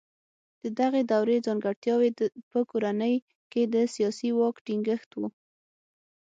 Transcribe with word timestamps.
د 0.63 0.65
دغې 0.79 1.01
دورې 1.11 1.37
ځانګړتیاوې 1.47 2.09
په 2.51 2.59
کورنۍ 2.71 3.15
کې 3.51 3.61
د 3.73 3.75
سیاسي 3.95 4.29
واک 4.37 4.55
ټینګښت 4.65 5.11
و. 5.19 5.21